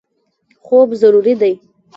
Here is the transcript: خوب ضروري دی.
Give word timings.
خوب 0.65 0.89
ضروري 1.01 1.33
دی. 1.41 1.53